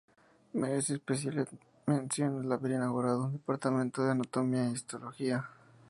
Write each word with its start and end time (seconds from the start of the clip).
Merece 0.53 0.93
especial 0.95 1.47
mención 1.85 2.43
el 2.43 2.51
haber 2.51 2.71
inaugurado 2.71 3.25
un 3.25 3.33
departamento 3.33 4.03
de 4.03 4.09
Anatomía 4.13 4.67
Histológica. 4.71 5.51